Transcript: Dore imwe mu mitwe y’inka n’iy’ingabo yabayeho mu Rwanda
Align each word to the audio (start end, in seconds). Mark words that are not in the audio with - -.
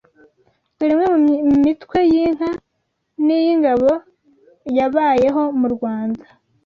Dore 0.77 0.93
imwe 0.93 1.07
mu 1.47 1.55
mitwe 1.65 1.97
y’inka 2.13 2.49
n’iy’ingabo 3.25 3.89
yabayeho 4.77 5.41
mu 5.59 5.67
Rwanda 5.75 6.25